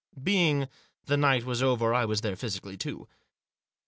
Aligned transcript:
Before 0.19 0.67
the 1.05 1.15
night 1.15 1.43
was 1.43 1.61
over 1.61 1.93
I 1.93 2.05
was 2.05 2.21
there 2.21 2.35
physically, 2.35 2.75
too. 2.75 3.07